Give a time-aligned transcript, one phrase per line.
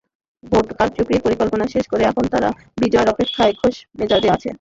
[0.43, 2.49] Vote কারচুপির পরিকল্পনা শেষ করে এখন তাঁরা
[2.77, 4.49] বিজয়ের অপেক্ষায় খোশমেজাজে আছেন।